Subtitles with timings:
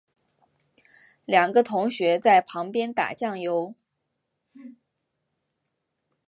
[1.25, 3.75] 两个同学在旁边打醬油